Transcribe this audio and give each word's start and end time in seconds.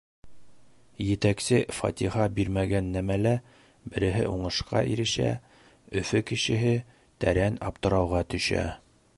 Етәксе 1.07 1.57
фатиха 1.79 2.25
бирмәгән 2.39 2.87
нәмәлә 2.95 3.35
береһе 3.93 4.25
уңышҡа 4.31 4.83
ирешһә, 4.95 5.29
Өфө 6.03 6.25
кешеһе 6.33 6.75
тәрән 7.27 7.65
аптырауға 7.71 8.29
төшә. 8.37 8.67